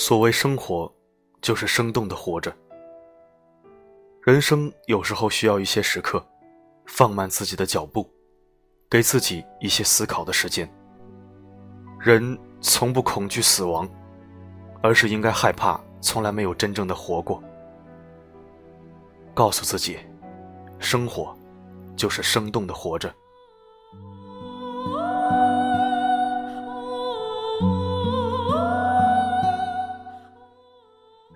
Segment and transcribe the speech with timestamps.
[0.00, 0.90] 所谓生活，
[1.40, 2.56] 就是生动的活着。
[4.22, 6.24] 人生有时候需要一些时刻，
[6.86, 8.08] 放慢自己的脚步，
[8.88, 10.72] 给自己一些思考的时间。
[11.98, 13.88] 人从不恐惧死亡，
[14.84, 17.42] 而是应该害怕从来没有真正的活过。
[19.34, 19.98] 告诉自己，
[20.78, 21.36] 生活
[21.96, 23.12] 就是生动的活着。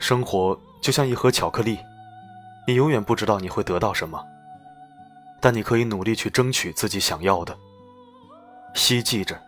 [0.03, 1.79] 生活就像一盒巧克力，
[2.67, 4.21] 你永远不知道你会得到什么，
[5.41, 7.57] 但你可以努力去争取自己想要的。
[8.75, 9.41] 希冀着，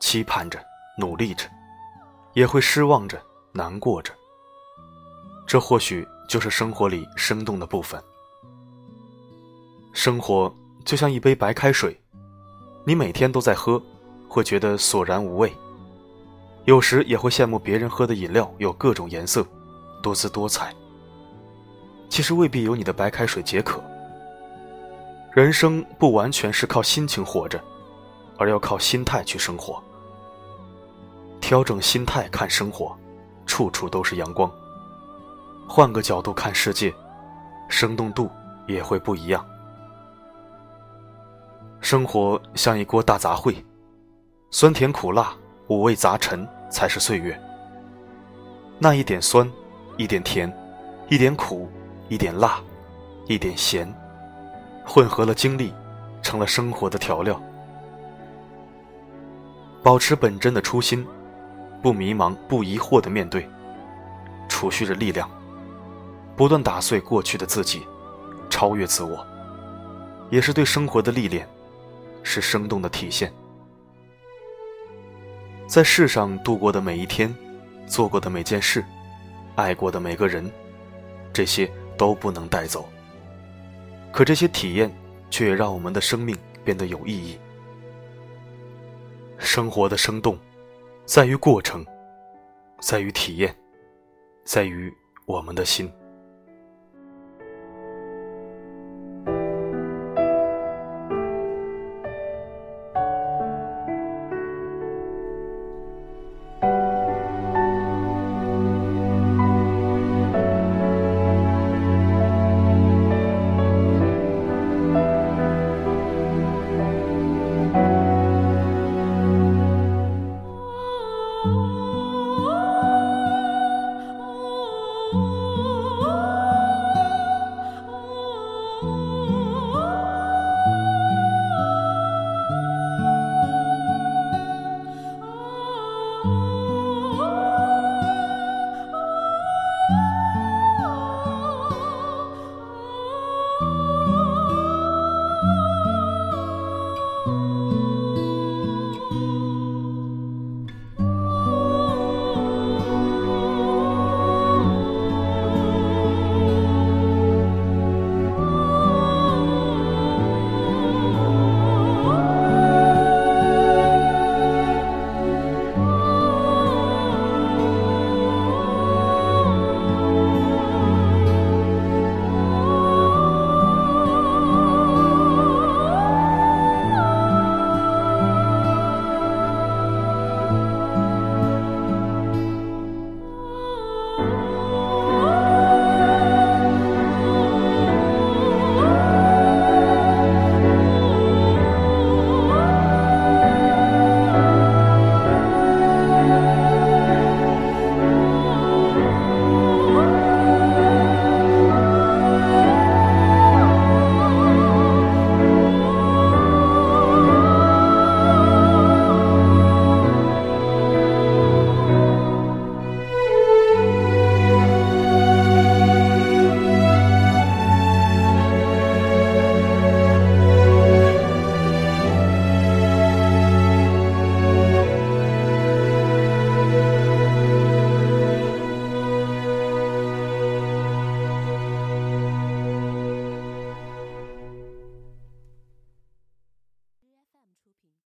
[0.00, 0.58] 期盼着，
[0.96, 1.44] 努力着，
[2.32, 3.20] 也会失望着，
[3.52, 4.10] 难过着。
[5.46, 8.02] 这或许就是生活里生动的部分。
[9.92, 10.50] 生活
[10.86, 11.94] 就像一杯白开水，
[12.86, 13.78] 你每天都在喝，
[14.26, 15.52] 会觉得索然无味。
[16.64, 19.46] 有时也会羡慕别人喝的饮料有各种颜色。
[20.02, 20.74] 多姿多彩，
[22.08, 23.82] 其实未必有你的白开水解渴。
[25.32, 27.62] 人生不完全是靠心情活着，
[28.36, 29.82] 而要靠心态去生活。
[31.40, 32.96] 调整心态看生活，
[33.46, 34.50] 处处都是阳光。
[35.68, 36.92] 换个角度看世界，
[37.68, 38.30] 生动度
[38.66, 39.44] 也会不一样。
[41.80, 43.54] 生活像一锅大杂烩，
[44.50, 45.32] 酸甜苦辣
[45.68, 47.38] 五味杂陈才是岁月。
[48.78, 49.48] 那一点酸。
[49.98, 50.50] 一点甜，
[51.08, 51.68] 一点苦，
[52.08, 52.60] 一点辣，
[53.26, 53.92] 一点咸，
[54.86, 55.74] 混合了经历，
[56.22, 57.38] 成了生活的调料。
[59.82, 61.04] 保持本真的初心，
[61.82, 63.50] 不迷茫，不疑惑的面对，
[64.48, 65.28] 储蓄着力量，
[66.36, 67.84] 不断打碎过去的自己，
[68.48, 69.26] 超越自我，
[70.30, 71.44] 也是对生活的历练，
[72.22, 73.32] 是生动的体现。
[75.66, 77.34] 在世上度过的每一天，
[77.88, 78.84] 做过的每件事。
[79.58, 80.48] 爱过的每个人，
[81.32, 82.88] 这些都不能带走。
[84.12, 84.88] 可这些体验，
[85.30, 87.36] 却也让我们的生命变得有意义。
[89.36, 90.38] 生活的生动，
[91.04, 91.84] 在于过程，
[92.80, 93.52] 在于体验，
[94.44, 94.94] 在于
[95.26, 95.92] 我们的心。